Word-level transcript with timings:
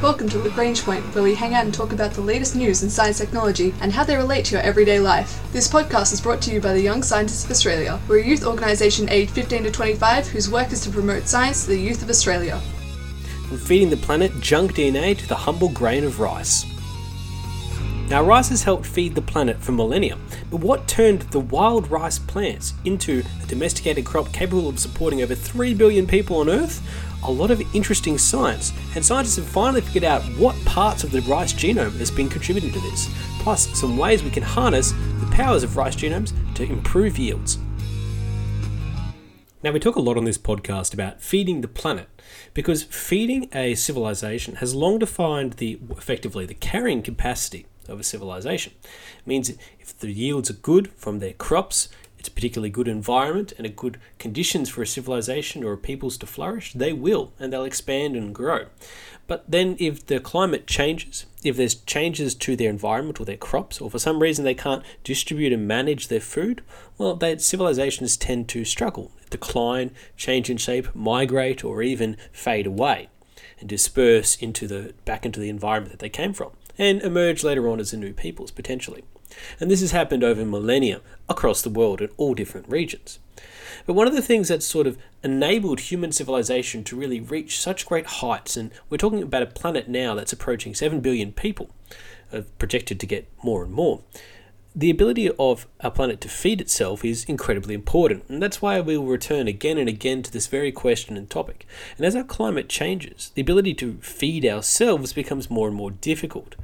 Welcome 0.00 0.28
to 0.28 0.38
Lagrange 0.38 0.84
Point, 0.84 1.02
where 1.12 1.24
we 1.24 1.34
hang 1.34 1.54
out 1.54 1.64
and 1.64 1.74
talk 1.74 1.92
about 1.92 2.12
the 2.12 2.20
latest 2.20 2.54
news 2.54 2.84
in 2.84 2.88
science 2.88 3.18
technology 3.18 3.74
and 3.80 3.92
how 3.92 4.04
they 4.04 4.14
relate 4.14 4.44
to 4.44 4.52
your 4.52 4.62
everyday 4.62 5.00
life. 5.00 5.42
This 5.52 5.66
podcast 5.66 6.12
is 6.12 6.20
brought 6.20 6.40
to 6.42 6.52
you 6.52 6.60
by 6.60 6.72
the 6.72 6.80
Young 6.80 7.02
Scientists 7.02 7.44
of 7.44 7.50
Australia. 7.50 7.98
We're 8.06 8.20
a 8.20 8.24
youth 8.24 8.46
organisation 8.46 9.08
aged 9.08 9.32
15 9.32 9.64
to 9.64 9.72
25 9.72 10.28
whose 10.28 10.48
work 10.48 10.70
is 10.70 10.82
to 10.82 10.90
promote 10.90 11.26
science 11.26 11.64
to 11.64 11.70
the 11.70 11.80
youth 11.80 12.00
of 12.00 12.10
Australia. 12.10 12.60
From 13.48 13.58
feeding 13.58 13.90
the 13.90 13.96
planet 13.96 14.30
junk 14.40 14.74
DNA 14.74 15.18
to 15.18 15.26
the 15.26 15.34
humble 15.34 15.70
grain 15.70 16.04
of 16.04 16.20
rice. 16.20 16.64
Now, 18.08 18.22
rice 18.22 18.48
has 18.50 18.62
helped 18.62 18.86
feed 18.86 19.16
the 19.16 19.20
planet 19.20 19.58
for 19.58 19.72
millennia, 19.72 20.16
but 20.48 20.60
what 20.60 20.88
turned 20.88 21.22
the 21.22 21.40
wild 21.40 21.90
rice 21.90 22.18
plants 22.20 22.72
into 22.84 23.22
a 23.42 23.46
domesticated 23.46 24.06
crop 24.06 24.32
capable 24.32 24.68
of 24.68 24.78
supporting 24.78 25.22
over 25.22 25.34
3 25.34 25.74
billion 25.74 26.06
people 26.06 26.36
on 26.36 26.48
Earth? 26.48 26.80
A 27.24 27.30
lot 27.30 27.50
of 27.50 27.60
interesting 27.74 28.16
science, 28.16 28.72
and 28.98 29.06
scientists 29.06 29.36
have 29.36 29.46
finally 29.46 29.80
figured 29.80 30.02
out 30.02 30.22
what 30.38 30.56
parts 30.64 31.04
of 31.04 31.12
the 31.12 31.20
rice 31.20 31.52
genome 31.52 31.96
has 31.98 32.10
been 32.10 32.28
contributing 32.28 32.72
to 32.72 32.80
this, 32.80 33.08
plus 33.38 33.68
some 33.78 33.96
ways 33.96 34.24
we 34.24 34.30
can 34.30 34.42
harness 34.42 34.90
the 35.20 35.28
powers 35.30 35.62
of 35.62 35.76
rice 35.76 35.94
genomes 35.94 36.32
to 36.56 36.64
improve 36.64 37.16
yields. 37.16 37.58
Now, 39.62 39.70
we 39.70 39.78
talk 39.78 39.94
a 39.94 40.00
lot 40.00 40.16
on 40.16 40.24
this 40.24 40.36
podcast 40.36 40.92
about 40.92 41.22
feeding 41.22 41.60
the 41.60 41.68
planet 41.68 42.08
because 42.54 42.82
feeding 42.82 43.48
a 43.54 43.76
civilization 43.76 44.56
has 44.56 44.74
long 44.74 44.98
defined 44.98 45.52
the 45.54 45.78
effectively 45.90 46.44
the 46.44 46.54
carrying 46.54 47.00
capacity 47.00 47.66
of 47.86 48.00
a 48.00 48.04
civilization. 48.04 48.72
It 48.82 49.26
means 49.28 49.48
if 49.78 49.96
the 49.96 50.10
yields 50.10 50.50
are 50.50 50.54
good 50.54 50.90
from 50.94 51.20
their 51.20 51.34
crops, 51.34 51.88
it's 52.28 52.34
a 52.34 52.34
particularly 52.34 52.68
good 52.68 52.88
environment 52.88 53.54
and 53.56 53.66
a 53.66 53.70
good 53.70 53.98
conditions 54.18 54.68
for 54.68 54.82
a 54.82 54.86
civilization 54.86 55.64
or 55.64 55.72
a 55.72 55.78
peoples 55.78 56.18
to 56.18 56.26
flourish, 56.26 56.74
they 56.74 56.92
will 56.92 57.32
and 57.40 57.50
they'll 57.50 57.64
expand 57.64 58.16
and 58.16 58.34
grow. 58.34 58.66
But 59.26 59.44
then 59.48 59.76
if 59.78 60.04
the 60.06 60.20
climate 60.20 60.66
changes, 60.66 61.24
if 61.42 61.56
there's 61.56 61.74
changes 61.74 62.34
to 62.34 62.54
their 62.54 62.68
environment 62.68 63.18
or 63.18 63.24
their 63.24 63.36
crops, 63.38 63.80
or 63.80 63.90
for 63.90 63.98
some 63.98 64.20
reason 64.20 64.44
they 64.44 64.54
can't 64.54 64.84
distribute 65.04 65.52
and 65.52 65.66
manage 65.66 66.08
their 66.08 66.20
food, 66.20 66.62
well, 66.98 67.14
that 67.16 67.40
civilizations 67.40 68.16
tend 68.16 68.48
to 68.50 68.64
struggle, 68.64 69.10
decline, 69.30 69.90
change 70.16 70.50
in 70.50 70.58
shape, 70.58 70.94
migrate, 70.94 71.64
or 71.64 71.82
even 71.82 72.16
fade 72.30 72.66
away 72.66 73.08
and 73.58 73.68
disperse 73.68 74.36
into 74.36 74.66
the 74.66 74.92
back 75.04 75.24
into 75.24 75.40
the 75.40 75.48
environment 75.48 75.92
that 75.92 76.00
they 76.00 76.10
came 76.10 76.32
from 76.32 76.50
and 76.76 77.00
emerge 77.02 77.42
later 77.42 77.68
on 77.68 77.80
as 77.80 77.92
a 77.92 77.96
new 77.96 78.12
peoples 78.12 78.50
potentially. 78.50 79.02
And 79.60 79.70
this 79.70 79.80
has 79.80 79.92
happened 79.92 80.24
over 80.24 80.44
millennia 80.44 81.00
across 81.28 81.62
the 81.62 81.70
world 81.70 82.00
in 82.00 82.10
all 82.16 82.34
different 82.34 82.68
regions. 82.68 83.18
But 83.86 83.94
one 83.94 84.06
of 84.06 84.14
the 84.14 84.22
things 84.22 84.48
that's 84.48 84.66
sort 84.66 84.86
of 84.86 84.98
enabled 85.22 85.80
human 85.80 86.12
civilization 86.12 86.84
to 86.84 86.96
really 86.96 87.20
reach 87.20 87.60
such 87.60 87.86
great 87.86 88.06
heights, 88.06 88.56
and 88.56 88.70
we're 88.90 88.98
talking 88.98 89.22
about 89.22 89.42
a 89.42 89.46
planet 89.46 89.88
now 89.88 90.14
that's 90.14 90.32
approaching 90.32 90.74
7 90.74 91.00
billion 91.00 91.32
people, 91.32 91.70
uh, 92.32 92.42
projected 92.58 93.00
to 93.00 93.06
get 93.06 93.30
more 93.42 93.62
and 93.62 93.72
more. 93.72 94.02
The 94.76 94.90
ability 94.90 95.30
of 95.38 95.66
our 95.80 95.90
planet 95.90 96.20
to 96.20 96.28
feed 96.28 96.60
itself 96.60 97.04
is 97.04 97.24
incredibly 97.24 97.74
important, 97.74 98.24
and 98.28 98.42
that's 98.42 98.62
why 98.62 98.80
we 98.80 98.96
will 98.96 99.06
return 99.06 99.48
again 99.48 99.78
and 99.78 99.88
again 99.88 100.22
to 100.22 100.30
this 100.30 100.46
very 100.46 100.70
question 100.70 101.16
and 101.16 101.28
topic. 101.28 101.66
And 101.96 102.06
as 102.06 102.14
our 102.14 102.22
climate 102.22 102.68
changes, 102.68 103.32
the 103.34 103.42
ability 103.42 103.74
to 103.74 103.94
feed 103.94 104.44
ourselves 104.44 105.12
becomes 105.12 105.50
more 105.50 105.68
and 105.68 105.76
more 105.76 105.90
difficult. 105.90 106.54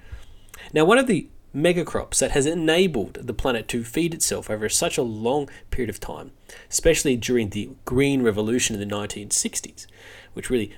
Now, 0.73 0.85
one 0.85 0.99
of 0.99 1.07
the 1.07 1.29
megacrops 1.55 2.19
that 2.19 2.33
has 2.33 2.47
enabled 2.47 3.15
the 3.15 3.33
planet 3.35 3.69
to 3.69 3.85
feed 3.85 4.13
itself 4.13 4.51
over 4.51 4.69
such 4.69 4.99
a 4.99 5.03
long 5.03 5.49
period 5.71 5.89
of 5.89 6.01
time, 6.01 6.33
especially 6.71 7.17
during 7.17 7.51
the 7.51 7.71
Green 7.85 8.23
Revolution 8.23 8.75
in 8.75 8.87
the 8.87 8.95
1960s, 8.95 9.87
which 10.33 10.51
really 10.51 10.73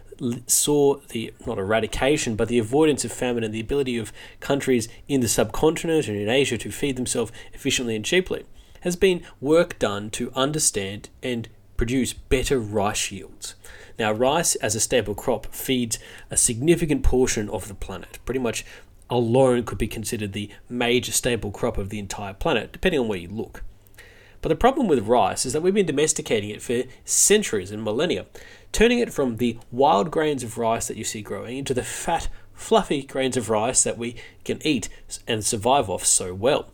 saw 0.46 0.96
the 1.08 1.32
not 1.46 1.58
eradication 1.58 2.36
but 2.36 2.48
the 2.48 2.58
avoidance 2.58 3.04
of 3.04 3.12
famine 3.12 3.44
and 3.44 3.54
the 3.54 3.60
ability 3.60 3.96
of 3.96 4.12
countries 4.40 4.88
in 5.08 5.20
the 5.20 5.28
subcontinent 5.28 6.08
and 6.08 6.16
in 6.16 6.28
Asia 6.28 6.58
to 6.58 6.70
feed 6.70 6.96
themselves 6.96 7.32
efficiently 7.52 7.96
and 7.96 8.04
cheaply, 8.04 8.44
has 8.80 8.96
been 8.96 9.22
work 9.40 9.78
done 9.78 10.10
to 10.10 10.30
understand 10.34 11.08
and 11.22 11.48
produce 11.76 12.12
better 12.12 12.58
rice 12.58 13.10
yields. 13.10 13.54
Now, 13.98 14.12
rice 14.12 14.54
as 14.56 14.74
a 14.74 14.80
staple 14.80 15.14
crop 15.14 15.46
feeds 15.54 15.98
a 16.30 16.36
significant 16.36 17.02
portion 17.02 17.48
of 17.48 17.68
the 17.68 17.74
planet, 17.74 18.18
pretty 18.24 18.40
much 18.40 18.64
alone 19.10 19.64
could 19.64 19.78
be 19.78 19.86
considered 19.86 20.32
the 20.32 20.50
major 20.68 21.12
staple 21.12 21.50
crop 21.50 21.78
of 21.78 21.90
the 21.90 21.98
entire 21.98 22.34
planet, 22.34 22.72
depending 22.72 23.00
on 23.00 23.08
where 23.08 23.18
you 23.18 23.28
look. 23.28 23.62
But 24.42 24.50
the 24.50 24.56
problem 24.56 24.86
with 24.86 25.06
rice 25.06 25.46
is 25.46 25.52
that 25.52 25.62
we've 25.62 25.74
been 25.74 25.86
domesticating 25.86 26.50
it 26.50 26.62
for 26.62 26.84
centuries 27.04 27.70
and 27.70 27.82
millennia, 27.82 28.26
turning 28.70 28.98
it 28.98 29.12
from 29.12 29.36
the 29.36 29.58
wild 29.72 30.10
grains 30.10 30.42
of 30.42 30.58
rice 30.58 30.88
that 30.88 30.96
you 30.96 31.04
see 31.04 31.22
growing 31.22 31.58
into 31.58 31.74
the 31.74 31.82
fat, 31.82 32.28
fluffy 32.52 33.02
grains 33.02 33.36
of 33.36 33.50
rice 33.50 33.82
that 33.82 33.98
we 33.98 34.16
can 34.44 34.64
eat 34.64 34.88
and 35.26 35.44
survive 35.44 35.90
off 35.90 36.04
so 36.04 36.34
well. 36.34 36.70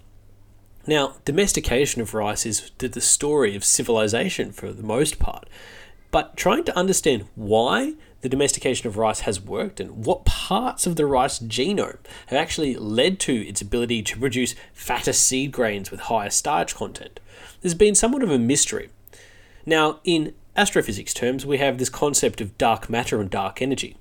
Now, 0.87 1.17
domestication 1.25 2.03
of 2.03 2.13
rice 2.13 2.45
is 2.45 2.73
the 2.79 3.01
story 3.01 3.55
of 3.55 3.65
civilization 3.65 4.53
for 4.53 4.73
the 4.73 4.83
most 4.83 5.19
part, 5.19 5.49
but 6.11 6.37
trying 6.37 6.65
to 6.65 6.77
understand 6.77 7.27
why 7.37 7.95
the 8.23 8.29
domestication 8.29 8.87
of 8.87 8.97
rice 8.97 9.21
has 9.21 9.41
worked 9.41 9.81
and 9.81 10.07
what 10.07 10.25
parts 10.25 10.87
of 10.87 10.97
the 10.97 11.07
rice 11.07 11.39
genome 11.41 11.99
have 12.27 12.39
actually 12.39 12.75
led 12.77 13.21
to 13.21 13.47
its 13.47 13.61
ability 13.61 14.03
to 14.03 14.19
produce 14.19 14.55
fatter 14.73 15.13
seed 15.13 15.53
grains 15.53 15.91
with 15.91 16.01
higher 16.01 16.31
starch 16.31 16.75
content. 16.75 17.21
There's 17.61 17.75
been 17.75 17.95
somewhat 17.95 18.23
of 18.23 18.31
a 18.31 18.39
mystery. 18.39 18.91
Now, 19.67 20.01
in 20.05 20.35
astrophysics 20.57 21.13
terms, 21.13 21.45
we 21.45 21.59
have 21.59 21.79
this 21.79 21.89
concept 21.89 22.41
of 22.41 22.57
dark 22.59 22.89
matter 22.89 23.21
and 23.21 23.29
dark 23.29 23.61
energy. 23.61 23.97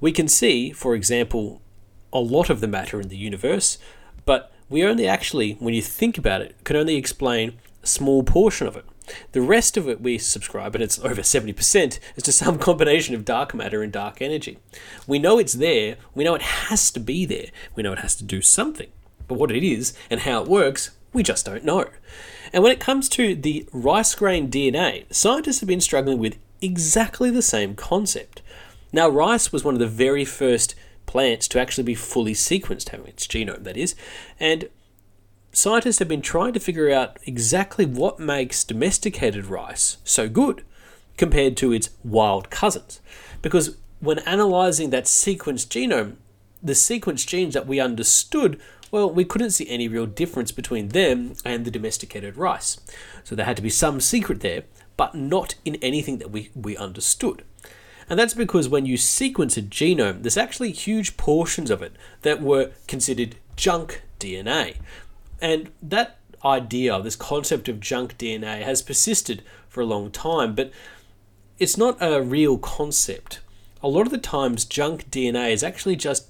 We 0.00 0.12
can 0.12 0.28
see, 0.28 0.72
for 0.72 0.94
example, 0.94 1.62
a 2.12 2.20
lot 2.20 2.50
of 2.50 2.60
the 2.60 2.68
matter 2.68 3.00
in 3.00 3.08
the 3.08 3.16
universe, 3.16 3.78
but 4.24 4.52
we 4.68 4.84
only 4.84 5.06
actually, 5.06 5.54
when 5.54 5.74
you 5.74 5.82
think 5.82 6.18
about 6.18 6.42
it, 6.42 6.56
can 6.64 6.76
only 6.76 6.96
explain 6.96 7.54
a 7.82 7.86
small 7.86 8.22
portion 8.22 8.66
of 8.66 8.76
it. 8.76 8.84
The 9.32 9.40
rest 9.40 9.76
of 9.76 9.88
it 9.88 10.00
we 10.00 10.18
subscribe, 10.18 10.74
and 10.74 10.82
it's 10.82 10.98
over 11.04 11.22
70%, 11.22 11.98
is 12.16 12.22
to 12.22 12.32
some 12.32 12.58
combination 12.58 13.14
of 13.14 13.24
dark 13.24 13.54
matter 13.54 13.82
and 13.82 13.92
dark 13.92 14.20
energy. 14.20 14.58
We 15.06 15.18
know 15.18 15.38
it's 15.38 15.54
there, 15.54 15.96
we 16.14 16.24
know 16.24 16.34
it 16.34 16.42
has 16.42 16.90
to 16.92 17.00
be 17.00 17.24
there, 17.24 17.46
we 17.74 17.82
know 17.82 17.92
it 17.92 18.00
has 18.00 18.14
to 18.16 18.24
do 18.24 18.40
something. 18.42 18.88
But 19.28 19.38
what 19.38 19.50
it 19.50 19.66
is 19.66 19.92
and 20.10 20.20
how 20.20 20.42
it 20.42 20.48
works, 20.48 20.90
we 21.12 21.22
just 21.22 21.46
don't 21.46 21.64
know. 21.64 21.88
And 22.52 22.62
when 22.62 22.72
it 22.72 22.80
comes 22.80 23.08
to 23.10 23.34
the 23.34 23.68
rice 23.72 24.14
grain 24.14 24.48
DNA, 24.48 25.12
scientists 25.12 25.60
have 25.60 25.68
been 25.68 25.80
struggling 25.80 26.18
with 26.18 26.38
exactly 26.60 27.30
the 27.30 27.42
same 27.42 27.74
concept. 27.74 28.42
Now, 28.92 29.08
rice 29.08 29.52
was 29.52 29.64
one 29.64 29.74
of 29.74 29.80
the 29.80 29.86
very 29.86 30.24
first 30.24 30.74
plants 31.06 31.48
to 31.48 31.60
actually 31.60 31.84
be 31.84 31.94
fully 31.94 32.34
sequenced, 32.34 32.90
having 32.90 33.06
its 33.06 33.26
genome, 33.26 33.64
that 33.64 33.76
is, 33.76 33.94
and 34.38 34.68
scientists 35.56 36.00
have 36.00 36.08
been 36.08 36.20
trying 36.20 36.52
to 36.52 36.60
figure 36.60 36.90
out 36.90 37.18
exactly 37.24 37.86
what 37.86 38.20
makes 38.20 38.62
domesticated 38.62 39.46
rice 39.46 39.96
so 40.04 40.28
good 40.28 40.62
compared 41.16 41.56
to 41.56 41.72
its 41.72 41.88
wild 42.04 42.50
cousins. 42.50 43.00
Because 43.40 43.78
when 44.00 44.18
analyzing 44.20 44.90
that 44.90 45.04
sequenced 45.04 45.68
genome, 45.68 46.16
the 46.62 46.74
sequenced 46.74 47.26
genes 47.26 47.54
that 47.54 47.66
we 47.66 47.80
understood, 47.80 48.60
well, 48.90 49.08
we 49.10 49.24
couldn't 49.24 49.52
see 49.52 49.66
any 49.68 49.88
real 49.88 50.04
difference 50.04 50.52
between 50.52 50.88
them 50.88 51.32
and 51.42 51.64
the 51.64 51.70
domesticated 51.70 52.36
rice. 52.36 52.78
So 53.24 53.34
there 53.34 53.46
had 53.46 53.56
to 53.56 53.62
be 53.62 53.70
some 53.70 53.98
secret 54.00 54.40
there, 54.40 54.64
but 54.98 55.14
not 55.14 55.54
in 55.64 55.76
anything 55.76 56.18
that 56.18 56.30
we, 56.30 56.50
we 56.54 56.76
understood. 56.76 57.42
And 58.10 58.18
that's 58.18 58.34
because 58.34 58.68
when 58.68 58.84
you 58.84 58.98
sequence 58.98 59.56
a 59.56 59.62
genome, 59.62 60.22
there's 60.22 60.36
actually 60.36 60.72
huge 60.72 61.16
portions 61.16 61.70
of 61.70 61.80
it 61.80 61.96
that 62.22 62.42
were 62.42 62.72
considered 62.86 63.36
junk 63.56 64.02
DNA, 64.20 64.76
and 65.40 65.70
that 65.82 66.18
idea, 66.44 67.00
this 67.02 67.16
concept 67.16 67.68
of 67.68 67.80
junk 67.80 68.18
DNA, 68.18 68.62
has 68.62 68.82
persisted 68.82 69.42
for 69.68 69.80
a 69.80 69.86
long 69.86 70.10
time, 70.10 70.54
but 70.54 70.70
it's 71.58 71.76
not 71.76 71.96
a 72.00 72.22
real 72.22 72.58
concept. 72.58 73.40
A 73.82 73.88
lot 73.88 74.06
of 74.06 74.10
the 74.10 74.18
times, 74.18 74.64
junk 74.64 75.10
DNA 75.10 75.52
is 75.52 75.62
actually 75.62 75.96
just 75.96 76.28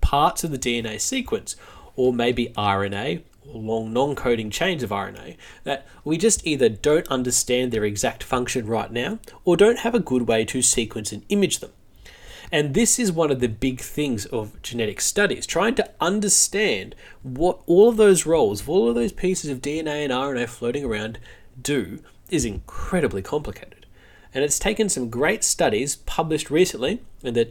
parts 0.00 0.44
of 0.44 0.50
the 0.50 0.58
DNA 0.58 1.00
sequence, 1.00 1.56
or 1.96 2.12
maybe 2.12 2.48
RNA, 2.56 3.22
or 3.46 3.60
long 3.60 3.92
non 3.92 4.14
coding 4.14 4.50
chains 4.50 4.82
of 4.82 4.90
RNA, 4.90 5.36
that 5.64 5.86
we 6.04 6.16
just 6.16 6.46
either 6.46 6.68
don't 6.68 7.08
understand 7.08 7.72
their 7.72 7.84
exact 7.84 8.22
function 8.22 8.66
right 8.66 8.90
now, 8.90 9.18
or 9.44 9.56
don't 9.56 9.80
have 9.80 9.94
a 9.94 10.00
good 10.00 10.28
way 10.28 10.44
to 10.46 10.62
sequence 10.62 11.12
and 11.12 11.24
image 11.28 11.58
them. 11.58 11.72
And 12.50 12.74
this 12.74 12.98
is 12.98 13.12
one 13.12 13.30
of 13.30 13.40
the 13.40 13.48
big 13.48 13.80
things 13.80 14.24
of 14.26 14.60
genetic 14.62 15.00
studies, 15.00 15.46
trying 15.46 15.74
to 15.76 15.90
understand 16.00 16.94
what 17.22 17.60
all 17.66 17.90
of 17.90 17.96
those 17.96 18.24
roles, 18.24 18.66
all 18.66 18.88
of 18.88 18.94
those 18.94 19.12
pieces 19.12 19.50
of 19.50 19.60
DNA 19.60 20.04
and 20.04 20.12
RNA 20.12 20.48
floating 20.48 20.84
around 20.84 21.18
do 21.60 22.00
is 22.30 22.44
incredibly 22.44 23.22
complicated. 23.22 23.86
And 24.32 24.44
it's 24.44 24.58
taken 24.58 24.88
some 24.88 25.10
great 25.10 25.44
studies 25.44 25.96
published 25.96 26.50
recently 26.50 27.00
in 27.22 27.34
the 27.34 27.50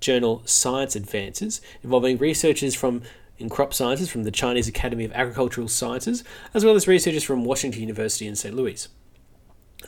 journal 0.00 0.42
Science 0.44 0.94
Advances 0.96 1.60
involving 1.82 2.18
researchers 2.18 2.74
from 2.74 3.02
in 3.38 3.48
crop 3.48 3.74
sciences 3.74 4.10
from 4.10 4.24
the 4.24 4.30
Chinese 4.30 4.66
Academy 4.68 5.04
of 5.04 5.12
Agricultural 5.12 5.68
Sciences, 5.68 6.24
as 6.54 6.64
well 6.64 6.74
as 6.74 6.88
researchers 6.88 7.22
from 7.22 7.44
Washington 7.44 7.82
University 7.82 8.26
in 8.26 8.34
St. 8.34 8.54
Louis. 8.54 8.88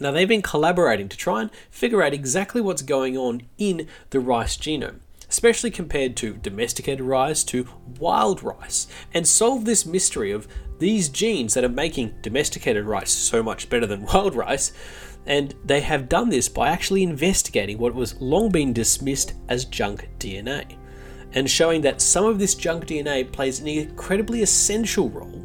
Now, 0.00 0.11
they've 0.12 0.29
been 0.29 0.43
collaborating 0.43 1.08
to 1.08 1.17
try 1.17 1.40
and 1.40 1.50
figure 1.70 2.02
out 2.02 2.14
exactly 2.14 2.61
what's 2.61 2.82
going 2.82 3.17
on 3.17 3.43
in 3.58 3.88
the 4.11 4.20
rice 4.20 4.56
genome. 4.56 5.00
especially 5.31 5.70
compared 5.70 6.17
to 6.17 6.35
domesticated 6.35 7.05
rice 7.05 7.44
to 7.44 7.69
wild 8.00 8.43
rice, 8.43 8.87
and 9.12 9.26
solve 9.29 9.64
this 9.64 9.85
mystery 9.85 10.32
of 10.32 10.49
these 10.79 11.08
genes 11.08 11.55
that 11.55 11.64
are 11.64 11.69
making 11.69 12.14
domesticated 12.23 12.85
rice 12.85 13.11
so 13.11 13.43
much 13.43 13.69
better 13.69 13.87
than 13.87 14.02
wild 14.12 14.35
rice. 14.35 14.73
And 15.26 15.55
they 15.64 15.81
have 15.82 16.08
done 16.08 16.31
this 16.31 16.49
by 16.49 16.69
actually 16.69 17.02
investigating 17.02 17.76
what 17.76 17.94
was 17.94 18.19
long 18.20 18.50
been 18.50 18.73
dismissed 18.73 19.35
as 19.49 19.67
junk 19.67 20.08
DNA, 20.19 20.79
and 21.32 21.50
showing 21.50 21.82
that 21.82 22.00
some 22.00 22.25
of 22.25 22.38
this 22.38 22.55
junk 22.55 22.87
DNA 22.87 23.31
plays 23.31 23.61
an 23.61 23.69
incredibly 23.69 24.40
essential 24.43 25.11
role 25.11 25.44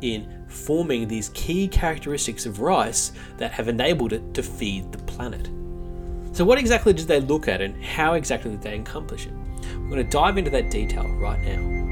in 0.00 0.43
forming 0.54 1.08
these 1.08 1.30
key 1.30 1.68
characteristics 1.68 2.46
of 2.46 2.60
rice 2.60 3.12
that 3.38 3.52
have 3.52 3.68
enabled 3.68 4.12
it 4.12 4.34
to 4.34 4.42
feed 4.42 4.90
the 4.92 4.98
planet. 4.98 5.48
So, 6.32 6.44
what 6.44 6.58
exactly 6.58 6.92
did 6.92 7.06
they 7.06 7.20
look 7.20 7.48
at 7.48 7.60
and 7.60 7.82
how 7.82 8.14
exactly 8.14 8.50
did 8.50 8.62
they 8.62 8.78
accomplish 8.78 9.26
it? 9.26 9.32
We're 9.78 9.90
going 9.90 10.04
to 10.04 10.10
dive 10.10 10.38
into 10.38 10.50
that 10.50 10.70
detail 10.70 11.06
right 11.16 11.40
now. 11.40 11.83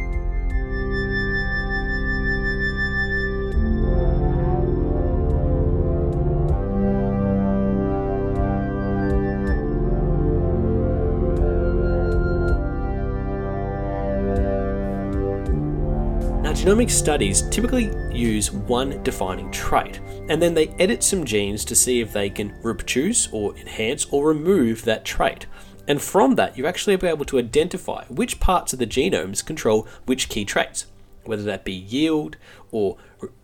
Genomic 16.62 16.93
studies 16.93 17.43
typically 17.50 17.91
use 18.17 18.53
one 18.53 19.03
defining 19.03 19.50
trait, 19.50 19.99
and 20.29 20.41
then 20.41 20.55
they 20.55 20.69
edit 20.79 21.03
some 21.03 21.25
genes 21.25 21.64
to 21.64 21.75
see 21.75 22.00
if 22.00 22.12
they 22.12 22.31
can 22.31 22.55
reproduce 22.62 23.26
or 23.32 23.56
enhance 23.56 24.06
or 24.12 24.29
remove 24.29 24.85
that 24.85 25.05
trait. 25.05 25.47
And 25.88 26.00
from 26.00 26.37
that, 26.37 26.56
you 26.56 26.64
actually 26.69 26.94
be 26.94 27.09
able 27.09 27.25
to 27.25 27.41
identify 27.41 28.05
which 28.05 28.38
parts 28.38 28.73
of 28.73 28.79
the 28.79 28.87
genomes 28.87 29.44
control 29.44 29.88
which 30.06 30.29
key 30.29 30.44
traits, 30.44 30.87
whether 31.25 31.43
that 31.43 31.64
be 31.64 31.73
yield 31.73 32.37
or 32.70 32.97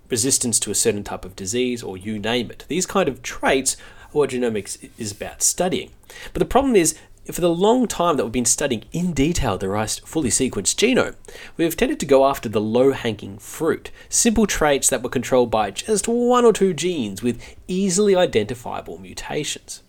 resistance 0.08 0.60
to 0.60 0.70
a 0.70 0.76
certain 0.76 1.02
type 1.02 1.24
of 1.24 1.34
disease 1.34 1.82
or 1.82 1.96
you 1.96 2.20
name 2.20 2.52
it. 2.52 2.66
These 2.68 2.86
kind 2.86 3.08
of 3.08 3.24
traits 3.24 3.76
are 4.04 4.10
what 4.12 4.30
genomics 4.30 4.90
is 4.96 5.10
about 5.10 5.42
studying. 5.42 5.90
But 6.32 6.38
the 6.38 6.46
problem 6.46 6.76
is 6.76 6.96
for 7.34 7.40
the 7.40 7.50
long 7.50 7.86
time 7.86 8.16
that 8.16 8.24
we've 8.24 8.32
been 8.32 8.44
studying 8.44 8.84
in 8.92 9.12
detail 9.12 9.58
the 9.58 9.68
rice 9.68 9.98
fully 9.98 10.30
sequenced 10.30 10.76
genome, 10.76 11.14
we've 11.56 11.76
tended 11.76 12.00
to 12.00 12.06
go 12.06 12.26
after 12.26 12.48
the 12.48 12.60
low 12.60 12.92
hanging 12.92 13.38
fruit, 13.38 13.90
simple 14.08 14.46
traits 14.46 14.88
that 14.88 15.02
were 15.02 15.10
controlled 15.10 15.50
by 15.50 15.70
just 15.70 16.08
one 16.08 16.44
or 16.44 16.52
two 16.52 16.72
genes 16.72 17.22
with 17.22 17.42
easily 17.66 18.16
identifiable 18.16 18.98
mutations. 18.98 19.82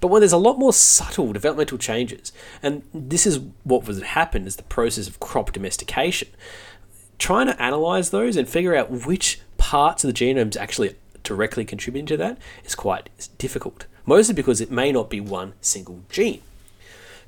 But 0.00 0.08
when 0.08 0.20
there's 0.20 0.32
a 0.32 0.38
lot 0.38 0.58
more 0.58 0.72
subtle 0.72 1.32
developmental 1.32 1.78
changes, 1.78 2.32
and 2.62 2.82
this 2.92 3.26
is 3.26 3.38
what 3.62 3.86
was 3.86 4.02
happened 4.02 4.48
as 4.48 4.56
the 4.56 4.64
process 4.64 5.06
of 5.06 5.20
crop 5.20 5.52
domestication, 5.52 6.28
trying 7.18 7.46
to 7.46 7.62
analyze 7.62 8.10
those 8.10 8.36
and 8.36 8.48
figure 8.48 8.74
out 8.74 8.90
which 8.90 9.40
parts 9.58 10.02
of 10.02 10.12
the 10.12 10.18
genomes 10.18 10.56
actually 10.56 10.96
directly 11.22 11.64
contributing 11.64 12.06
to 12.06 12.16
that 12.16 12.36
is 12.64 12.74
quite 12.74 13.08
difficult. 13.38 13.86
Mostly 14.04 14.34
because 14.34 14.60
it 14.60 14.72
may 14.72 14.90
not 14.90 15.08
be 15.08 15.20
one 15.20 15.52
single 15.60 16.00
gene 16.10 16.42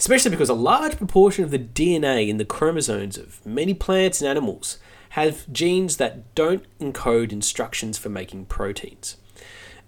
especially 0.05 0.31
because 0.31 0.51
a 0.51 0.55
large 0.55 0.99
proportion 0.99 1.45
of 1.45 1.51
the 1.51 1.59
DNA 1.59 2.29
in 2.29 2.37
the 2.37 2.45
chromosomes 2.45 3.17
of 3.17 3.45
many 3.47 3.73
plants 3.73 4.21
and 4.21 4.29
animals 4.29 4.77
have 5.11 5.51
genes 5.51 5.97
that 5.97 6.35
don't 6.35 6.63
encode 6.79 7.33
instructions 7.33 7.97
for 7.97 8.11
making 8.11 8.45
proteins. 8.45 9.17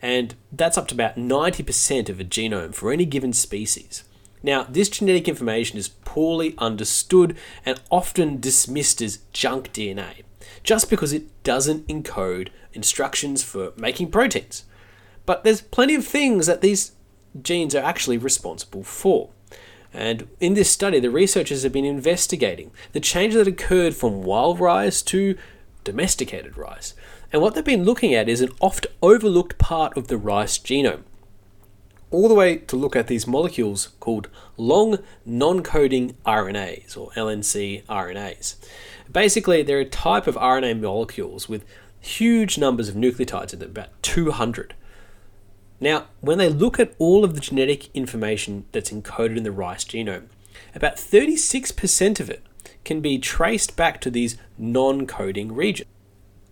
And 0.01 0.35
that's 0.51 0.79
up 0.79 0.89
to 0.89 0.95
about 0.95 1.17
90% 1.17 2.09
of 2.09 2.19
a 2.19 2.25
genome 2.25 2.75
for 2.75 2.91
any 2.91 3.05
given 3.05 3.35
species. 3.35 4.05
Now, 4.43 4.63
this 4.63 4.89
genetic 4.89 5.29
information 5.29 5.77
is 5.77 5.89
poorly 5.89 6.55
understood 6.57 7.37
and 7.67 7.79
often 7.91 8.41
dismissed 8.41 9.03
as 9.03 9.19
junk 9.35 9.71
DNA, 9.75 10.23
just 10.63 10.89
because 10.89 11.13
it 11.13 11.43
doesn't 11.43 11.87
encode 11.89 12.49
instructions 12.73 13.45
for 13.45 13.75
making 13.77 14.11
proteins. 14.13 14.65
But 15.27 15.45
there's 15.45 15.61
plenty 15.61 15.95
of 15.95 16.07
things 16.07 16.47
that 16.47 16.63
these 16.63 16.93
genes 17.43 17.75
are 17.75 17.85
actually 17.85 18.17
responsible 18.17 18.83
for. 18.83 19.29
And 19.93 20.29
in 20.41 20.55
this 20.55 20.71
study, 20.71 21.00
the 21.00 21.11
researchers 21.11 21.62
have 21.62 21.73
been 21.73 21.85
investigating 21.85 22.71
the 22.93 23.00
change 23.00 23.35
that 23.35 23.49
occurred 23.49 23.94
from 23.94 24.23
wild 24.23 24.61
rice 24.61 25.03
to 25.03 25.37
domesticated 25.85 26.56
rice. 26.56 26.94
And 27.33 27.41
what 27.43 27.55
they've 27.55 27.65
been 27.65 27.85
looking 27.85 28.15
at 28.15 28.29
is 28.29 28.41
an 28.41 28.53
oft 28.61 28.87
overlooked 29.03 29.59
part 29.59 29.97
of 29.97 30.09
the 30.09 30.19
rice 30.19 30.59
genome. 30.59 31.03
All 32.11 32.29
the 32.29 32.35
way 32.35 32.59
to 32.59 32.77
look 32.77 32.94
at 32.94 33.09
these 33.09 33.27
molecules 33.27 33.88
called 33.99 34.29
long 34.56 34.99
non 35.25 35.62
coding 35.62 36.17
RNAs 36.25 36.97
or 36.97 37.11
LNC 37.11 37.85
RNAs. 37.87 38.55
Basically, 39.11 39.62
they're 39.62 39.81
a 39.81 39.85
type 39.85 40.27
of 40.27 40.37
RNA 40.37 40.81
molecules 40.81 41.49
with 41.49 41.65
huge 42.00 42.59
numbers 42.59 42.89
of 42.89 42.94
nucleotides 42.94 43.53
in 43.53 43.59
them, 43.59 43.71
about 43.71 44.03
200. 44.03 44.75
Now, 45.81 46.06
when 46.20 46.38
they 46.38 46.49
look 46.49 46.81
at 46.81 46.94
all 46.99 47.25
of 47.25 47.34
the 47.34 47.40
genetic 47.40 47.94
information 47.94 48.64
that's 48.73 48.90
encoded 48.90 49.37
in 49.37 49.43
the 49.43 49.52
rice 49.52 49.84
genome, 49.84 50.26
about 50.75 50.96
36% 50.96 52.20
of 52.20 52.31
it 52.31 52.43
can 52.84 53.00
be 53.00 53.19
traced 53.19 53.76
back 53.76 54.00
to 54.00 54.11
these 54.11 54.37
non 54.56 55.06
coding 55.06 55.52
regions. 55.52 55.90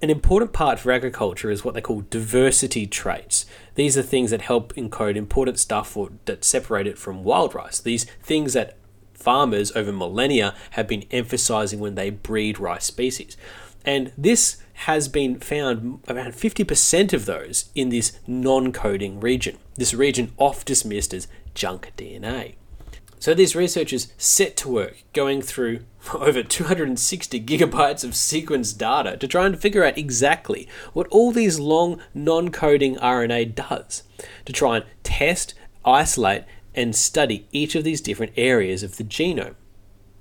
An 0.03 0.11
important 0.11 0.53
part 0.53 0.79
for 0.79 0.93
agriculture 0.93 1.51
is 1.51 1.65
what 1.65 1.73
they 1.73 1.81
call 1.81 2.03
diversity 2.11 2.87
traits. 2.87 3.47
These 3.75 3.97
are 3.97 4.03
things 4.03 4.31
that 4.31 4.43
help 4.43 4.75
encode 4.75 5.17
important 5.17 5.59
stuff 5.59 5.97
or 5.97 6.11
that 6.27 6.45
separate 6.45 6.87
it 6.87 6.99
from 6.99 7.25
wild 7.25 7.55
rice. 7.55 7.81
These 7.81 8.05
things 8.23 8.53
that 8.53 8.77
farmers 9.15 9.73
over 9.73 9.93
millennia 9.93 10.55
have 10.73 10.87
been 10.87 11.05
emphasizing 11.11 11.81
when 11.81 11.95
they 11.95 12.11
breed 12.11 12.59
rice 12.59 12.85
species. 12.85 13.39
And 13.85 14.13
this 14.17 14.59
has 14.75 15.09
been 15.09 15.39
found 15.39 16.01
around 16.09 16.33
50% 16.33 17.13
of 17.13 17.27
those 17.27 17.71
in 17.75 17.91
this 17.91 18.19
non 18.27 18.73
coding 18.73 19.21
region. 19.21 19.59
This 19.77 19.95
region 19.95 20.33
oft 20.39 20.67
dismissed 20.67 21.15
as 21.15 21.29
junk 21.55 21.93
DNA. 21.97 22.55
So 23.25 23.33
these 23.33 23.57
researchers 23.57 24.13
set 24.19 24.55
to 24.59 24.69
work 24.69 25.03
going 25.15 25.41
through 25.41 25.85
over 26.15 26.43
260 26.43 27.41
gigabytes 27.41 28.05
of 28.05 28.11
sequenced 28.11 28.77
data 28.77 29.17
to 29.17 29.27
try 29.27 29.47
and 29.47 29.59
figure 29.59 29.85
out 29.85 29.97
exactly 29.97 30.69
what 30.93 31.07
all 31.09 31.33
these 31.33 31.59
long 31.59 32.03
non 32.13 32.51
coding 32.51 32.97
RNA 32.97 33.55
does, 33.55 34.03
to 34.45 34.53
try 34.53 34.77
and 34.77 34.85
test, 35.03 35.55
isolate, 35.85 36.45
and 36.75 36.95
study 36.95 37.47
each 37.53 37.75
of 37.75 37.85
these 37.85 38.01
different 38.01 38.33
areas 38.37 38.83
of 38.83 38.97
the 38.97 39.05
genome. 39.05 39.55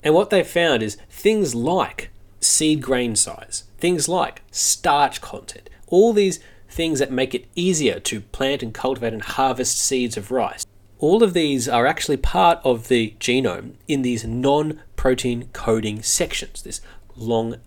And 0.04 0.14
what 0.14 0.30
they 0.30 0.44
found 0.44 0.84
is 0.84 0.98
things 1.10 1.56
like 1.56 2.10
seed 2.44 2.82
grain 2.82 3.16
size, 3.16 3.64
things 3.78 4.08
like 4.08 4.42
starch 4.52 5.22
content, 5.22 5.70
all 5.88 6.14
these 6.14 6.40
things 6.70 7.00
that 7.00 7.12
make 7.12 7.36
it 7.36 7.48
easier 7.56 8.00
to 8.00 8.22
plant 8.22 8.64
and 8.64 8.74
cultivate 8.74 9.14
and 9.14 9.22
harvest 9.22 9.80
seeds 9.80 10.18
of 10.18 10.32
rice. 10.32 10.66
All 11.00 11.22
of 11.22 11.34
these 11.34 11.68
are 11.68 11.86
actually 11.86 12.18
part 12.18 12.60
of 12.64 12.88
the 12.88 13.14
genome 13.20 13.74
in 13.88 14.02
these 14.02 14.24
non 14.24 14.82
protein 14.96 15.50
coding 15.54 16.02
sections, 16.02 16.62
this 16.62 16.82
long 17.16 17.58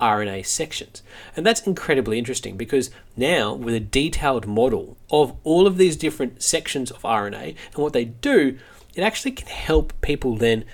RNA 0.00 0.46
sections. 0.46 1.02
And 1.36 1.44
that's 1.44 1.66
incredibly 1.66 2.18
interesting 2.18 2.56
because 2.56 2.90
now, 3.16 3.52
with 3.54 3.74
a 3.74 3.80
detailed 3.80 4.46
model 4.46 4.96
of 5.10 5.36
all 5.44 5.66
of 5.66 5.76
these 5.76 5.96
different 5.96 6.42
sections 6.42 6.90
of 6.90 7.02
RNA 7.02 7.54
and 7.74 7.82
what 7.82 7.92
they 7.92 8.06
do, 8.06 8.58
it 8.94 9.02
actually 9.02 9.32
can 9.32 9.48
help 9.48 9.92
people 10.00 10.36
then 10.36 10.64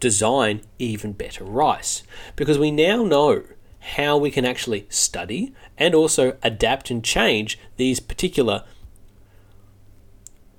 design 0.00 0.62
even 0.78 1.12
better 1.12 1.44
rice 1.44 2.02
because 2.34 2.58
we 2.58 2.70
now 2.70 3.04
know 3.04 3.44
how 3.80 4.16
we 4.16 4.30
can 4.30 4.44
actually 4.44 4.86
study 4.88 5.54
and 5.78 5.94
also 5.94 6.36
adapt 6.42 6.90
and 6.90 7.02
change 7.02 7.58
these 7.76 8.00
particular 8.00 8.64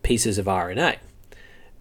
pieces 0.04 0.38
of 0.38 0.46
RNA. 0.46 0.98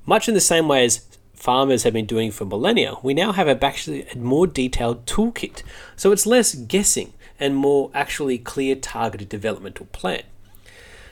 Much 0.04 0.28
in 0.28 0.34
the 0.34 0.40
same 0.40 0.68
way 0.68 0.84
as 0.84 1.06
farmers 1.34 1.84
have 1.84 1.94
been 1.94 2.06
doing 2.06 2.30
for 2.30 2.44
millennia, 2.44 2.94
we 3.02 3.14
now 3.14 3.32
have 3.32 3.48
a, 3.48 3.64
actually 3.64 4.06
a 4.08 4.16
more 4.16 4.46
detailed 4.46 5.06
toolkit. 5.06 5.62
So 5.96 6.12
it's 6.12 6.26
less 6.26 6.54
guessing 6.54 7.14
and 7.38 7.56
more 7.56 7.90
actually 7.94 8.36
clear 8.38 8.74
targeted 8.76 9.30
developmental 9.30 9.86
plan. 9.86 10.22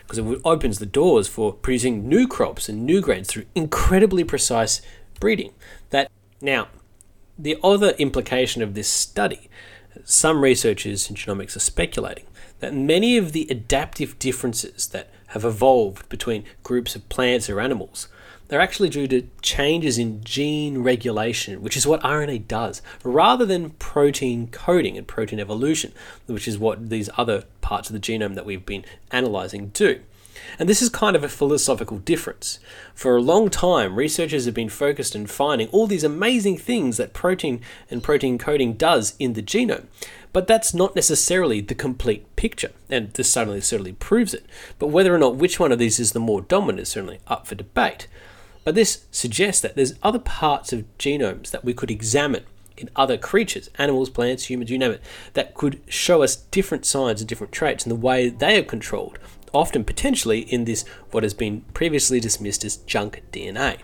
Because 0.03 0.19
it 0.19 0.41
opens 0.45 0.79
the 0.79 0.87
doors 0.87 1.29
for 1.29 1.53
producing 1.53 2.09
new 2.09 2.27
crops 2.27 2.69
and 2.69 2.85
new 2.85 3.01
grains 3.01 3.29
through 3.29 3.45
incredibly 3.55 4.25
precise 4.25 4.81
breeding 5.21 5.53
now, 6.41 6.69
the 7.39 7.59
other 7.63 7.91
implication 7.91 8.63
of 8.63 8.75
this 8.75 8.89
study, 8.89 9.49
some 10.05 10.43
researchers 10.43 11.09
in 11.09 11.17
genomics 11.17 11.57
are 11.57 11.61
speculating 11.61 12.25
that 12.61 12.75
many 12.75 13.17
of 13.17 13.33
the 13.33 13.47
adaptive 13.51 14.19
differences 14.19 14.89
that 14.89 15.11
have 15.29 15.45
evolved 15.45 16.09
between 16.09 16.45
groups 16.63 16.97
of 16.97 17.09
plants 17.09 17.49
or 17.49 17.61
animals 17.61 18.09
they're 18.49 18.61
actually 18.61 18.89
due 18.89 19.07
to 19.09 19.29
changes 19.43 19.99
in 19.99 20.25
gene 20.25 20.79
regulation, 20.79 21.63
which 21.63 21.77
is 21.77 21.87
what 21.87 22.03
RNA 22.03 22.49
does, 22.49 22.83
rather 23.05 23.45
than 23.45 23.71
protein 23.71 24.49
coding 24.49 24.97
and 24.97 25.07
protein 25.07 25.39
evolution, 25.39 25.93
which 26.27 26.49
is 26.49 26.59
what 26.59 26.89
these 26.89 27.11
other 27.17 27.45
parts 27.61 27.91
of 27.91 27.93
the 27.93 28.01
genome 28.01 28.35
that 28.35 28.47
we've 28.47 28.67
been 28.67 28.85
analyzing 29.13 29.69
do. 29.69 30.01
And 30.59 30.69
this 30.69 30.83
is 30.83 30.89
kind 30.89 31.17
of 31.17 31.25
a 31.25 31.29
philosophical 31.29 31.99
difference. 31.99 32.59
For 32.95 33.17
a 33.17 33.23
long 33.23 33.51
time, 33.51 33.97
researchers 33.97 34.45
have 34.45 34.55
been 34.55 34.69
focused 34.69 35.15
on 35.15 35.27
finding 35.27 35.69
all 35.69 35.87
these 35.87 36.05
amazing 36.05 36.59
things 36.59 36.97
that 36.97 37.13
protein 37.13 37.61
and 37.91 38.03
protein 38.03 38.39
coding 38.39 38.75
does 38.75 39.15
in 39.19 39.35
the 39.35 39.43
genome. 39.43 39.87
But 40.33 40.47
that's 40.47 40.75
not 40.75 40.95
necessarily 40.95 41.61
the 41.61 41.75
complete 41.75 42.37
picture, 42.37 42.71
and 42.91 43.13
this 43.15 43.31
certainly 43.31 43.61
certainly 43.61 43.93
proves 43.93 44.35
it. 44.35 44.45
But 44.79 44.89
whether 44.89 45.15
or 45.15 45.19
not 45.19 45.37
which 45.37 45.59
one 45.59 45.73
of 45.73 45.79
these 45.79 45.99
is 45.99 46.13
the 46.13 46.21
more 46.21 46.43
dominant 46.43 46.81
is 46.81 46.91
certainly 46.91 47.21
up 47.27 47.47
for 47.47 47.55
debate. 47.55 48.07
But 48.65 48.75
this 48.75 49.07
suggests 49.11 49.63
that 49.63 49.77
there's 49.77 49.95
other 50.03 50.19
parts 50.19 50.73
of 50.73 50.85
genomes 50.99 51.51
that 51.51 51.65
we 51.65 51.73
could 51.73 51.91
examine 51.91 52.45
in 52.77 52.91
other 52.95 53.17
creatures, 53.17 53.71
animals, 53.77 54.11
plants, 54.11 54.49
humans, 54.49 54.71
you 54.71 54.79
name 54.79 54.93
it, 54.93 55.03
that 55.35 55.55
could 55.55 55.81
show 55.89 56.23
us 56.23 56.37
different 56.37 56.87
signs 56.87 57.21
and 57.21 57.29
different 57.29 57.53
traits 57.53 57.85
and 57.85 57.91
the 57.91 57.97
way 57.97 58.29
they 58.29 58.59
are 58.59 58.63
controlled 58.63 59.19
often 59.53 59.85
potentially 59.85 60.41
in 60.41 60.65
this 60.65 60.85
what 61.11 61.23
has 61.23 61.35
been 61.35 61.63
previously 61.75 62.21
dismissed 62.21 62.65
as 62.65 62.77
junk 62.77 63.23
DNA. 63.33 63.79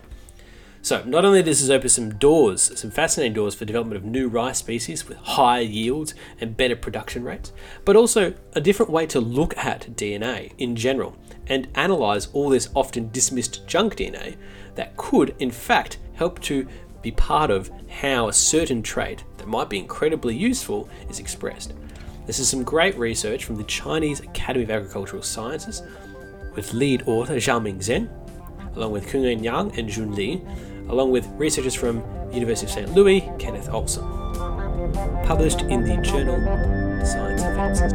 So, 0.81 1.03
not 1.03 1.25
only 1.25 1.41
does 1.41 1.61
this 1.61 1.71
open 1.71 1.89
some 1.89 2.13
doors, 2.13 2.71
some 2.79 2.91
fascinating 2.91 3.33
doors 3.33 3.55
for 3.55 3.65
development 3.65 3.97
of 3.97 4.05
new 4.05 4.27
rice 4.27 4.59
species 4.59 5.07
with 5.07 5.17
higher 5.17 5.63
yields 5.63 6.13
and 6.39 6.55
better 6.55 6.75
production 6.75 7.23
rates, 7.23 7.51
but 7.85 7.95
also 7.95 8.35
a 8.53 8.61
different 8.61 8.91
way 8.91 9.07
to 9.07 9.19
look 9.19 9.57
at 9.57 9.95
DNA 9.95 10.51
in 10.59 10.75
general 10.75 11.17
and 11.47 11.67
analyze 11.73 12.27
all 12.33 12.49
this 12.49 12.69
often 12.75 13.09
dismissed 13.09 13.65
junk 13.65 13.95
DNA 13.95 14.35
that 14.75 14.95
could, 14.95 15.33
in 15.39 15.49
fact, 15.49 15.97
help 16.13 16.39
to 16.41 16.67
be 17.01 17.11
part 17.11 17.49
of 17.49 17.71
how 17.87 18.27
a 18.27 18.33
certain 18.33 18.83
trait 18.83 19.23
that 19.37 19.47
might 19.47 19.71
be 19.71 19.79
incredibly 19.79 20.35
useful 20.35 20.87
is 21.09 21.19
expressed. 21.19 21.73
This 22.25 22.39
is 22.39 22.49
some 22.49 22.63
great 22.63 22.97
research 22.97 23.45
from 23.45 23.55
the 23.55 23.63
Chinese 23.65 24.19
Academy 24.19 24.63
of 24.63 24.71
Agricultural 24.71 25.21
Sciences 25.21 25.83
with 26.55 26.73
lead 26.73 27.03
author 27.05 27.35
Xiaoming 27.35 27.77
Zheng, 27.77 28.09
along 28.75 28.93
with 28.93 29.07
Kunren 29.07 29.43
Yang 29.43 29.77
and 29.77 29.87
Jun 29.87 30.15
Li, 30.15 30.41
along 30.89 31.11
with 31.11 31.27
researchers 31.37 31.75
from 31.75 32.03
University 32.31 32.65
of 32.65 32.71
St. 32.71 32.95
Louis, 32.95 33.29
Kenneth 33.37 33.69
Olsen. 33.69 34.03
Published 35.23 35.61
in 35.61 35.83
the 35.83 35.97
journal 35.97 36.39
Science 37.05 37.43
Advances. 37.43 37.93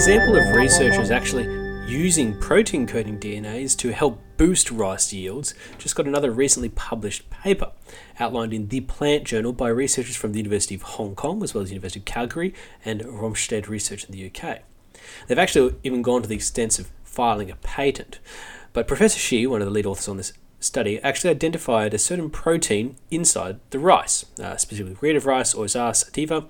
Example 0.00 0.36
of 0.36 0.56
researchers 0.56 1.10
actually 1.10 1.44
using 1.86 2.34
protein 2.40 2.86
coding 2.86 3.20
DNAs 3.20 3.76
to 3.76 3.92
help 3.92 4.18
boost 4.38 4.70
rice 4.70 5.12
yields 5.12 5.52
just 5.76 5.94
got 5.94 6.06
another 6.06 6.30
recently 6.30 6.70
published 6.70 7.28
paper 7.28 7.70
outlined 8.18 8.54
in 8.54 8.68
The 8.68 8.80
Plant 8.80 9.24
Journal 9.24 9.52
by 9.52 9.68
researchers 9.68 10.16
from 10.16 10.32
the 10.32 10.38
University 10.38 10.74
of 10.74 10.80
Hong 10.80 11.14
Kong 11.14 11.42
as 11.42 11.52
well 11.52 11.60
as 11.60 11.68
the 11.68 11.74
University 11.74 12.00
of 12.00 12.06
Calgary 12.06 12.54
and 12.82 13.02
Rothamsted 13.02 13.68
Research 13.68 14.04
in 14.04 14.12
the 14.12 14.24
UK. 14.24 14.60
They've 15.28 15.38
actually 15.38 15.74
even 15.82 16.00
gone 16.00 16.22
to 16.22 16.28
the 16.28 16.34
extent 16.34 16.78
of 16.78 16.88
filing 17.04 17.50
a 17.50 17.56
patent. 17.56 18.20
But 18.72 18.88
Professor 18.88 19.18
Shi, 19.18 19.46
one 19.46 19.60
of 19.60 19.66
the 19.66 19.74
lead 19.74 19.84
authors 19.84 20.08
on 20.08 20.16
this 20.16 20.32
study 20.60 20.98
actually 21.02 21.30
identified 21.30 21.92
a 21.92 21.98
certain 21.98 22.30
protein 22.30 22.96
inside 23.10 23.60
the 23.68 23.78
rice, 23.78 24.24
uh, 24.42 24.56
specifically 24.56 24.96
red 25.06 25.16
of 25.16 25.26
rice 25.26 25.52
or 25.52 25.66
Oryza 25.66 25.94
sativa. 25.94 26.46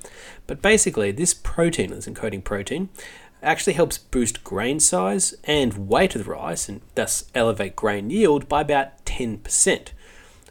But 0.47 0.62
basically, 0.62 1.11
this 1.11 1.35
protein, 1.35 1.90
this 1.90 2.07
encoding 2.07 2.45
protein, 2.45 2.90
actually 3.42 3.73
helps 3.73 3.99
boost 3.99 4.44
grain 4.44 4.80
size 4.80 5.35
and 5.44 5.88
weight 5.88 6.14
of 6.14 6.25
the 6.25 6.30
rice 6.30 6.68
and 6.68 6.80
thus 6.94 7.30
elevate 7.35 7.76
grain 7.76 8.11
yield 8.11 8.49
by 8.49 8.61
about 8.61 9.04
10%, 9.04 9.88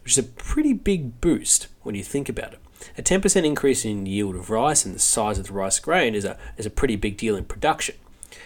which 0.04 0.14
is 0.14 0.18
a 0.18 0.24
pretty 0.24 0.74
big 0.74 1.22
boost 1.22 1.68
when 1.84 1.96
you 1.96 2.04
think 2.04 2.30
about 2.30 2.54
it. 2.54 2.60
A 2.98 3.02
10% 3.02 3.46
increase 3.46 3.86
in 3.86 4.06
yield 4.06 4.36
of 4.36 4.50
rice 4.50 4.86
and 4.86 4.96
the 4.96 5.00
size 5.00 5.38
of 5.38 5.48
the 5.48 5.54
rice 5.54 5.80
grain 5.80 6.16
is 6.16 6.26
a, 6.26 6.38
is 6.58 6.66
a 6.66 6.72
pretty 6.72 6.96
big 6.96 7.18
deal 7.18 7.36
in 7.36 7.46
production. 7.46 7.96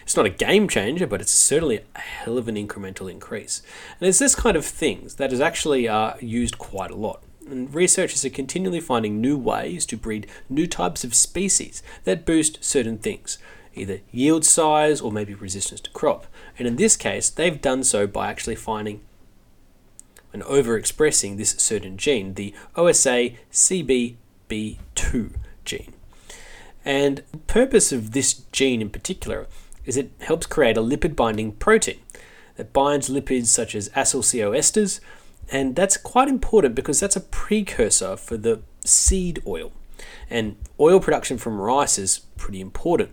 It's 0.04 0.18
not 0.18 0.26
a 0.26 0.30
game 0.30 0.68
changer, 0.68 1.08
but 1.08 1.22
it's 1.22 1.32
certainly 1.32 1.82
a 1.96 2.00
hell 2.00 2.38
of 2.38 2.48
an 2.48 2.56
incremental 2.56 3.10
increase. 3.10 3.62
And 4.00 4.08
it's 4.08 4.20
this 4.20 4.36
kind 4.36 4.58
of 4.58 4.66
things 4.66 5.16
that 5.16 5.32
is 5.32 5.40
actually 5.40 5.88
uh, 5.88 6.14
used 6.20 6.58
quite 6.58 6.92
a 6.92 6.96
lot. 6.96 7.24
And 7.50 7.74
researchers 7.74 8.24
are 8.24 8.30
continually 8.30 8.80
finding 8.80 9.20
new 9.20 9.38
ways 9.38 9.86
to 9.88 9.98
breed 9.98 10.28
new 10.50 10.68
types 10.68 11.04
of 11.04 11.14
species 11.14 11.84
that 12.06 12.26
boost 12.26 12.64
certain 12.64 12.98
things, 12.98 13.38
either 13.76 14.02
yield 14.12 14.46
size 14.46 15.02
or 15.02 15.12
maybe 15.12 15.34
resistance 15.34 15.82
to 15.82 15.90
crop. 15.92 16.28
And 16.58 16.68
in 16.68 16.76
this 16.76 16.96
case, 16.96 17.30
they've 17.30 17.60
done 17.60 17.84
so 17.84 18.08
by 18.08 18.28
actually 18.28 18.56
finding 18.56 19.02
and 20.32 20.44
overexpressing 20.44 21.38
this 21.38 21.52
certain 21.52 21.98
gene, 21.98 22.34
the 22.34 22.54
OSA 22.76 23.32
CBB2 23.52 24.18
gene. 25.64 25.94
And 26.84 27.24
the 27.32 27.38
purpose 27.38 27.92
of 27.92 28.12
this 28.12 28.34
gene 28.52 28.82
in 28.82 28.90
particular 28.90 29.48
is 29.86 29.96
it 29.96 30.12
helps 30.22 30.46
create 30.46 30.78
a 30.78 30.82
lipid 30.82 31.16
binding 31.16 31.54
protein 31.54 32.00
that 32.56 32.74
binds 32.74 33.10
lipids 33.10 33.48
such 33.48 33.76
as 33.76 33.90
acyl 33.90 34.24
CoA 34.24 34.58
esters, 34.58 35.00
and 35.52 35.76
that's 35.76 35.98
quite 35.98 36.28
important 36.28 36.76
because 36.76 37.00
that's 37.00 37.16
a 37.16 37.22
precursor 37.22 38.16
for 38.18 38.38
the 38.38 38.62
seed 38.86 39.42
oil. 39.46 39.72
And 40.30 40.58
oil 40.80 41.00
production 41.00 41.38
from 41.38 41.60
rice 41.60 41.98
is 41.98 42.20
pretty 42.38 42.60
important 42.60 43.12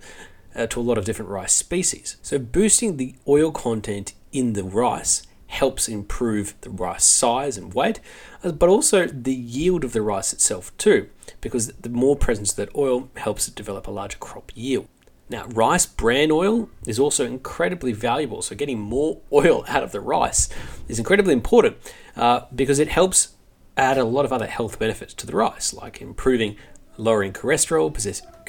uh, 0.55 0.67
to 0.67 0.81
a 0.81 0.83
lot 0.83 0.99
of 0.99 1.05
different 1.05 1.31
rice 1.31 1.53
species. 1.53 2.17
So, 2.23 2.39
boosting 2.39 2.97
the 2.97 3.15
oil 3.29 3.51
content 3.53 4.15
in 4.33 4.53
the 4.55 4.65
rice 4.65 5.23
helps 5.47 5.89
improve 5.89 6.55
the 6.61 6.71
rice 6.71 7.05
size 7.05 7.57
and 7.57 7.75
weight, 7.75 8.01
uh, 8.45 8.53
but 8.53 8.69
also 8.69 9.07
the 9.07 9.35
yield 9.35 9.85
of 9.85 9.93
the 9.93 10.03
rice 10.03 10.33
itself, 10.33 10.77
too, 10.79 11.09
because 11.41 11.69
the 11.69 11.89
more 11.89 12.17
presence 12.17 12.51
of 12.51 12.57
that 12.57 12.75
oil 12.77 13.11
helps 13.17 13.49
it 13.49 13.55
develop 13.55 13.87
a 13.87 13.91
larger 13.91 14.19
crop 14.19 14.53
yield. 14.55 14.87
Now, 15.29 15.47
rice 15.47 15.87
bran 15.87 16.31
oil 16.33 16.69
is 16.87 16.99
also 16.99 17.25
incredibly 17.25 17.93
valuable. 17.93 18.43
So, 18.43 18.57
getting 18.57 18.81
more 18.81 19.21
oil 19.33 19.65
out 19.69 19.83
of 19.83 19.93
the 19.93 20.01
rice 20.01 20.49
is 20.89 20.99
incredibly 20.99 21.33
important 21.33 21.77
uh, 22.17 22.43
because 22.55 22.79
it 22.79 22.89
helps 22.89 23.35
add 23.77 23.97
a 23.97 24.05
lot 24.05 24.25
of 24.25 24.33
other 24.33 24.47
health 24.47 24.79
benefits 24.79 25.15
to 25.15 25.27
the 25.27 25.35
rice, 25.35 25.73
like 25.73 26.03
improving 26.03 26.57
lowering 26.97 27.33
cholesterol, 27.33 27.93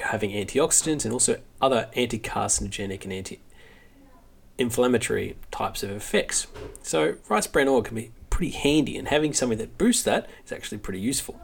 having 0.02 0.32
antioxidants, 0.32 1.06
and 1.06 1.14
also 1.14 1.40
other 1.62 1.90
anti 1.96 2.20
carcinogenic 2.20 3.04
and 3.04 3.14
anti 3.14 3.40
inflammatory 4.58 5.38
types 5.50 5.84
of 5.84 5.92
effects. 5.92 6.48
So, 6.84 7.16
rice 7.30 7.48
bran 7.48 7.68
oil 7.68 7.82
can 7.82 7.96
be 7.96 8.12
pretty 8.30 8.52
handy, 8.52 8.98
and 8.98 9.08
having 9.08 9.34
something 9.34 9.58
that 9.58 9.78
boosts 9.78 10.04
that 10.04 10.30
is 10.46 10.52
actually 10.52 10.80
pretty 10.80 11.00
useful. 11.00 11.40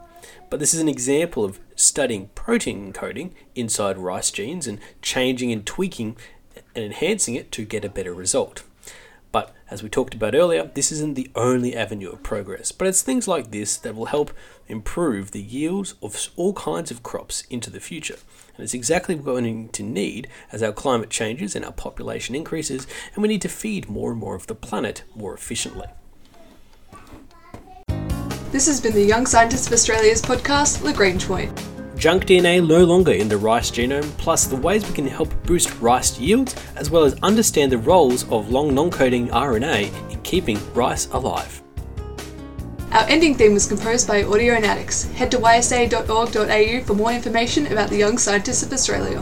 But 0.50 0.60
this 0.60 0.74
is 0.74 0.80
an 0.80 0.88
example 0.88 1.44
of 1.44 1.60
studying 1.76 2.28
protein 2.34 2.92
encoding 2.92 3.30
inside 3.54 3.98
rice 3.98 4.30
genes 4.30 4.66
and 4.66 4.80
changing 5.02 5.52
and 5.52 5.64
tweaking 5.64 6.16
and 6.74 6.84
enhancing 6.84 7.34
it 7.34 7.52
to 7.52 7.64
get 7.64 7.84
a 7.84 7.88
better 7.88 8.14
result. 8.14 8.64
As 9.70 9.82
we 9.82 9.90
talked 9.90 10.14
about 10.14 10.34
earlier, 10.34 10.70
this 10.72 10.90
isn't 10.90 11.14
the 11.14 11.30
only 11.34 11.76
avenue 11.76 12.08
of 12.08 12.22
progress, 12.22 12.72
but 12.72 12.88
it's 12.88 13.02
things 13.02 13.28
like 13.28 13.50
this 13.50 13.76
that 13.76 13.94
will 13.94 14.06
help 14.06 14.30
improve 14.66 15.32
the 15.32 15.42
yields 15.42 15.94
of 16.02 16.30
all 16.36 16.54
kinds 16.54 16.90
of 16.90 17.02
crops 17.02 17.42
into 17.50 17.68
the 17.68 17.78
future. 17.78 18.16
And 18.56 18.64
it's 18.64 18.72
exactly 18.72 19.14
what 19.14 19.26
we're 19.26 19.40
going 19.40 19.68
to 19.68 19.82
need 19.82 20.28
as 20.50 20.62
our 20.62 20.72
climate 20.72 21.10
changes 21.10 21.54
and 21.54 21.66
our 21.66 21.72
population 21.72 22.34
increases, 22.34 22.86
and 23.14 23.20
we 23.20 23.28
need 23.28 23.42
to 23.42 23.48
feed 23.50 23.90
more 23.90 24.10
and 24.10 24.18
more 24.18 24.34
of 24.34 24.46
the 24.46 24.54
planet 24.54 25.02
more 25.14 25.34
efficiently. 25.34 25.86
This 28.50 28.66
has 28.66 28.80
been 28.80 28.94
the 28.94 29.04
Young 29.04 29.26
Scientists 29.26 29.66
of 29.66 29.74
Australia's 29.74 30.22
podcast, 30.22 30.82
Lagrange 30.82 31.26
Point. 31.26 31.67
Junk 31.98 32.26
DNA 32.26 32.64
no 32.64 32.84
longer 32.84 33.10
in 33.10 33.28
the 33.28 33.36
rice 33.36 33.72
genome, 33.72 34.08
plus 34.18 34.46
the 34.46 34.54
ways 34.54 34.86
we 34.86 34.94
can 34.94 35.06
help 35.08 35.28
boost 35.42 35.80
rice 35.80 36.16
yields, 36.16 36.54
as 36.76 36.90
well 36.90 37.02
as 37.02 37.18
understand 37.24 37.72
the 37.72 37.78
roles 37.78 38.22
of 38.30 38.50
long 38.52 38.72
non 38.72 38.88
coding 38.88 39.26
RNA 39.30 40.12
in 40.12 40.20
keeping 40.22 40.60
rice 40.74 41.08
alive. 41.10 41.60
Our 42.92 43.04
ending 43.08 43.34
theme 43.34 43.52
was 43.52 43.66
composed 43.66 44.06
by 44.06 44.22
Audionautics. 44.22 45.12
Head 45.14 45.32
to 45.32 45.38
ysa.org.au 45.38 46.84
for 46.84 46.94
more 46.94 47.10
information 47.10 47.66
about 47.66 47.90
the 47.90 47.96
Young 47.96 48.16
Scientists 48.16 48.62
of 48.62 48.72
Australia. 48.72 49.20